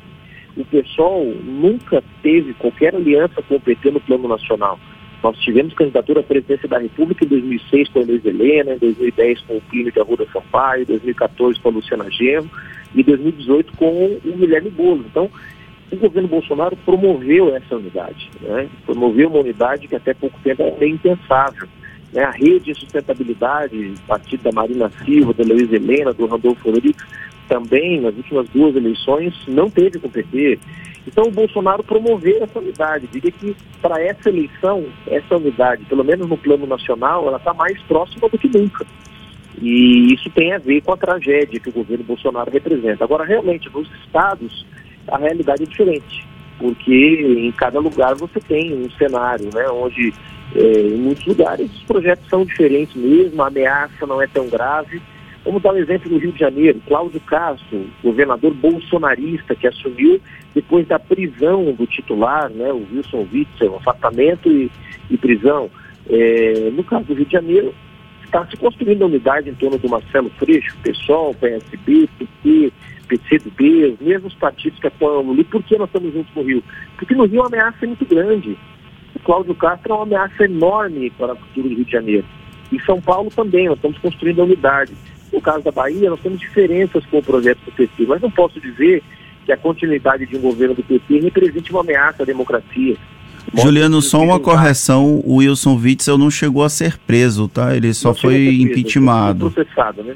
O 0.54 0.62
PSOL 0.62 1.34
nunca 1.42 2.04
teve 2.22 2.52
qualquer 2.52 2.94
aliança 2.94 3.40
com 3.40 3.54
o 3.54 3.60
PT 3.60 3.92
no 3.92 4.00
plano 4.00 4.28
nacional. 4.28 4.78
Nós 5.22 5.38
tivemos 5.38 5.72
candidatura 5.72 6.20
à 6.20 6.22
presidência 6.22 6.68
da 6.68 6.78
República 6.78 7.24
em 7.24 7.28
2006 7.28 7.88
com 7.88 8.00
a 8.00 8.02
Luiz 8.02 8.22
Helena, 8.26 8.74
em 8.74 8.78
2010 8.78 9.40
com 9.40 9.56
o 9.56 9.60
Plínio 9.62 9.90
de 9.90 9.98
Arruda 9.98 10.26
Sampaio, 10.30 10.82
em 10.82 10.86
2014 10.86 11.58
com 11.60 11.68
a 11.70 11.72
Luciana 11.72 12.10
Genro 12.10 12.50
e 12.94 13.00
em 13.00 13.04
2018 13.04 13.72
com 13.78 14.04
o 14.04 14.20
Guilherme 14.36 14.68
Boulos. 14.68 15.06
Então, 15.06 15.30
o 15.90 15.96
governo 15.96 16.28
Bolsonaro 16.28 16.76
promoveu 16.84 17.56
essa 17.56 17.74
unidade, 17.74 18.30
né? 18.42 18.68
promoveu 18.84 19.30
uma 19.30 19.38
unidade 19.38 19.88
que 19.88 19.96
até 19.96 20.12
pouco 20.12 20.38
tempo 20.44 20.62
era 20.62 20.86
impensável. 20.86 21.66
Né? 22.12 22.22
A 22.22 22.30
rede 22.30 22.72
de 22.72 22.74
sustentabilidade, 22.74 23.94
partido 24.06 24.42
da 24.42 24.52
Marina 24.52 24.90
Silva, 25.04 25.32
da 25.34 25.44
Luiz 25.44 25.72
Helena, 25.72 26.12
do 26.12 26.26
Randolfo 26.26 26.70
Rodrigues, 26.70 27.02
também 27.48 28.00
nas 28.00 28.14
últimas 28.14 28.48
duas 28.50 28.76
eleições 28.76 29.34
não 29.48 29.70
teve 29.70 29.98
com 29.98 30.06
o 30.06 30.10
PT. 30.10 30.58
Então 31.06 31.24
o 31.24 31.30
Bolsonaro 31.30 31.82
promoveu 31.82 32.42
essa 32.42 32.58
unidade. 32.58 33.06
Diria 33.06 33.32
que 33.32 33.56
para 33.80 34.02
essa 34.02 34.28
eleição, 34.28 34.84
essa 35.06 35.36
unidade, 35.36 35.84
pelo 35.86 36.04
menos 36.04 36.28
no 36.28 36.36
plano 36.36 36.66
nacional, 36.66 37.26
ela 37.26 37.38
está 37.38 37.54
mais 37.54 37.80
próxima 37.82 38.28
do 38.28 38.38
que 38.38 38.48
nunca. 38.48 38.86
E 39.60 40.12
isso 40.14 40.30
tem 40.30 40.52
a 40.52 40.58
ver 40.58 40.82
com 40.82 40.92
a 40.92 40.96
tragédia 40.96 41.58
que 41.58 41.70
o 41.70 41.72
governo 41.72 42.04
Bolsonaro 42.04 42.50
representa. 42.50 43.04
Agora, 43.04 43.24
realmente, 43.24 43.68
nos 43.70 43.90
estados, 44.04 44.66
a 45.08 45.16
realidade 45.16 45.62
é 45.62 45.66
diferente, 45.66 46.26
porque 46.58 47.38
em 47.38 47.52
cada 47.52 47.78
lugar 47.78 48.14
você 48.14 48.40
tem 48.40 48.74
um 48.74 48.90
cenário, 48.90 49.48
né, 49.54 49.68
onde 49.68 50.12
é, 50.54 50.80
em 50.80 50.96
muitos 50.96 51.24
lugares 51.26 51.70
os 51.72 51.82
projetos 51.84 52.28
são 52.28 52.44
diferentes 52.44 52.94
mesmo, 52.96 53.42
a 53.42 53.48
ameaça 53.48 54.06
não 54.06 54.20
é 54.20 54.26
tão 54.26 54.48
grave. 54.48 55.00
Vamos 55.44 55.62
dar 55.62 55.72
um 55.72 55.78
exemplo 55.78 56.10
no 56.10 56.18
Rio 56.18 56.32
de 56.32 56.40
Janeiro, 56.40 56.82
Cláudio 56.86 57.20
Castro, 57.20 57.86
governador 58.02 58.52
bolsonarista 58.54 59.54
que 59.54 59.66
assumiu 59.66 60.20
depois 60.54 60.86
da 60.86 60.98
prisão 60.98 61.72
do 61.72 61.86
titular, 61.86 62.50
né, 62.50 62.72
o 62.72 62.86
Wilson 62.92 63.26
Witzel, 63.32 63.76
afastamento 63.76 64.50
e, 64.50 64.70
e 65.10 65.16
prisão. 65.16 65.70
É, 66.10 66.70
no 66.72 66.82
caso 66.82 67.04
do 67.04 67.14
Rio 67.14 67.26
de 67.26 67.32
Janeiro, 67.32 67.74
está 68.24 68.46
se 68.46 68.56
construindo 68.56 69.02
a 69.02 69.06
unidade 69.06 69.48
em 69.48 69.54
torno 69.54 69.78
do 69.78 69.88
Marcelo 69.88 70.30
Freixo, 70.38 70.76
PSOL, 70.82 71.34
PSB, 71.34 72.08
PT, 72.18 72.72
PCdoB, 73.08 73.96
os 73.98 74.06
mesmos 74.06 74.34
partidos 74.34 74.78
que 74.78 74.86
apoiam 74.86 75.30
ali. 75.30 75.44
Por 75.44 75.62
que 75.62 75.78
nós 75.78 75.88
estamos 75.88 76.12
juntos 76.12 76.34
no 76.34 76.42
Rio? 76.42 76.62
Porque 76.96 77.14
no 77.14 77.24
Rio 77.24 77.42
a 77.42 77.46
ameaça 77.46 77.78
é 77.82 77.86
muito 77.86 78.04
grande. 78.04 78.56
O 79.14 79.18
Cláudio 79.20 79.54
Castro 79.54 79.92
é 79.92 79.96
uma 79.96 80.02
ameaça 80.04 80.44
enorme 80.44 81.10
para 81.10 81.32
o 81.32 81.36
futuro 81.36 81.68
do 81.68 81.74
Rio 81.74 81.84
de 81.84 81.92
Janeiro. 81.92 82.24
Em 82.72 82.78
São 82.80 83.00
Paulo 83.00 83.30
também, 83.34 83.66
nós 83.66 83.76
estamos 83.76 83.98
construindo 83.98 84.40
a 84.40 84.44
unidade. 84.44 84.92
No 85.32 85.40
caso 85.40 85.64
da 85.64 85.70
Bahia, 85.72 86.10
nós 86.10 86.20
temos 86.20 86.38
diferenças 86.38 87.04
com 87.06 87.18
o 87.18 87.22
projeto 87.22 87.58
do 87.64 87.72
PT, 87.72 88.06
mas 88.06 88.20
não 88.20 88.30
posso 88.30 88.60
dizer 88.60 89.02
que 89.44 89.52
a 89.52 89.56
continuidade 89.56 90.26
de 90.26 90.36
um 90.36 90.40
governo 90.40 90.74
do 90.74 90.82
PT 90.82 91.20
represente 91.20 91.70
uma 91.70 91.80
ameaça 91.80 92.22
à 92.22 92.26
democracia. 92.26 92.96
Juliano, 93.54 94.02
só 94.02 94.22
uma 94.22 94.38
correção, 94.38 95.22
o 95.24 95.36
Wilson 95.36 95.74
Witzel 95.76 96.18
não 96.18 96.30
chegou 96.30 96.62
a 96.62 96.68
ser 96.68 96.98
preso, 96.98 97.48
tá? 97.48 97.74
Ele 97.74 97.94
só 97.94 98.14
foi 98.14 98.60
impeachmentado. 98.60 99.50
Processado, 99.50 100.02
né? 100.02 100.14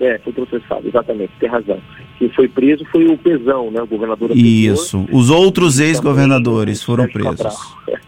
É, 0.00 0.18
foi 0.18 0.32
processado, 0.32 0.88
exatamente, 0.88 1.30
tem 1.38 1.48
razão. 1.48 1.78
Quem 2.18 2.30
foi 2.30 2.48
preso 2.48 2.84
foi 2.86 3.06
o 3.06 3.18
Pezão, 3.18 3.70
né? 3.70 3.82
O 3.82 3.86
governador. 3.86 4.30
Isso. 4.34 5.06
Os 5.12 5.28
outros 5.28 5.78
ex-governadores 5.78 6.82
foram 6.82 7.06
presos. 7.06 7.54
É, 7.88 7.98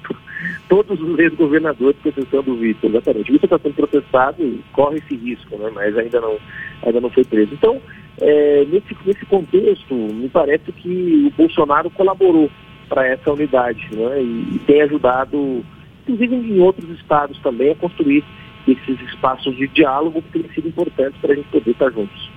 todos 0.69 0.99
os 1.03 1.19
ex-governadores, 1.19 2.01
processando 2.03 2.53
o 2.53 2.57
Vitor, 2.57 2.89
exatamente. 2.89 3.31
O 3.31 3.33
Vitor 3.35 3.45
está 3.45 3.59
sendo 3.59 3.75
processado 3.75 4.43
e 4.43 4.61
corre 4.73 4.99
esse 4.99 5.15
risco, 5.17 5.57
né? 5.59 5.71
Mas 5.75 5.97
ainda 5.99 6.19
não, 6.19 6.39
ainda 6.83 7.01
não 7.01 7.11
foi 7.11 7.25
preso. 7.25 7.53
Então, 7.53 7.79
é, 8.21 8.65
nesse, 8.71 8.97
nesse 9.05 9.27
contexto, 9.27 9.95
me 9.95 10.31
parece 10.31 10.73
que 10.73 11.27
o 11.27 11.37
Bolsonaro 11.37 11.91
colaborou 11.91 12.51
para 12.89 13.07
essa 13.07 13.33
unidade 13.33 13.87
né? 13.93 14.23
e, 14.23 14.57
e 14.57 14.61
tem 14.67 14.83
ajudado, 14.83 15.65
inclusive 16.03 16.37
em 16.37 16.61
outros 16.61 16.89
estados 16.91 17.39
também, 17.41 17.73
a 17.73 17.75
construir 17.75 18.25
esses 18.67 19.01
espaços 19.09 19.57
de 19.57 19.69
diálogo 19.69 20.23
que 20.23 20.39
têm 20.39 20.53
sido 20.55 20.69
importantes 20.69 21.21
para 21.21 21.33
a 21.33 21.37
gente 21.37 21.49
poder 21.49 21.71
estar 21.71 21.91
juntos. 21.91 22.31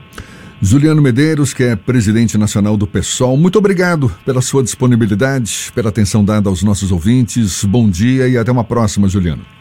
Juliano 0.62 1.02
Medeiros, 1.02 1.54
que 1.54 1.64
é 1.64 1.76
presidente 1.76 2.38
nacional 2.38 2.78
do 2.78 2.88
PSOL, 2.88 3.38
muito 3.38 3.60
obrigado 3.60 4.10
pela 4.26 4.42
sua 4.42 4.64
disponibilidade, 4.64 5.72
pela 5.76 5.90
atenção 5.90 6.24
dada 6.24 6.50
aos 6.50 6.64
nossos 6.64 6.92
ouvintes. 6.92 7.64
Bom 7.66 7.90
dia 7.90 8.28
e 8.28 8.38
até 8.38 8.52
uma 8.52 8.64
próxima, 8.64 9.08
Juliano. 9.08 9.55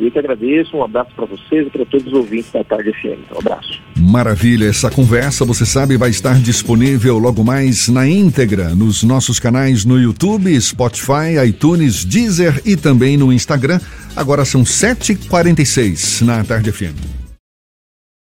Eu 0.00 0.10
que 0.10 0.18
agradeço, 0.18 0.76
um 0.76 0.82
abraço 0.82 1.10
para 1.14 1.26
vocês 1.26 1.66
e 1.66 1.70
para 1.70 1.84
todos 1.84 2.06
os 2.06 2.12
ouvintes 2.14 2.50
da 2.50 2.64
Tarde 2.64 2.90
FM. 2.92 3.34
Um 3.34 3.38
abraço. 3.38 3.80
Maravilha, 3.96 4.66
essa 4.66 4.90
conversa, 4.90 5.44
você 5.44 5.66
sabe, 5.66 5.98
vai 5.98 6.08
estar 6.08 6.40
disponível 6.40 7.18
logo 7.18 7.44
mais 7.44 7.86
na 7.88 8.08
íntegra 8.08 8.74
nos 8.74 9.02
nossos 9.02 9.38
canais 9.38 9.84
no 9.84 10.00
YouTube, 10.00 10.58
Spotify, 10.58 11.36
iTunes, 11.46 12.04
Deezer 12.04 12.62
e 12.64 12.76
também 12.76 13.18
no 13.18 13.30
Instagram. 13.30 13.78
Agora 14.16 14.44
são 14.46 14.62
7h46 14.62 16.24
na 16.24 16.42
Tarde 16.44 16.72
FM. 16.72 17.19